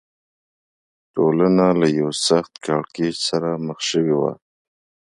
ټولنه 1.13 1.65
له 1.79 1.87
یوه 1.99 2.13
سخت 2.27 2.53
کړکېچ 2.65 3.15
سره 3.29 3.49
مخ 3.65 3.79
شوې 3.89 4.15
وه. 4.19 4.33